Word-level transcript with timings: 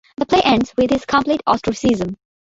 The 0.17 0.25
play 0.25 0.41
ends 0.43 0.73
with 0.79 0.89
his 0.89 1.05
complete 1.05 1.43
ostracism. 1.45 2.15